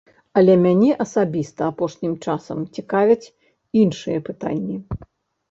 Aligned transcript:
Але 0.39 0.53
мяне 0.61 0.95
асабіста 1.03 1.61
апошнім 1.73 2.15
часам 2.29 2.65
цікавяць 2.79 3.31
іншыя 3.83 4.25
пытанні. 4.33 4.81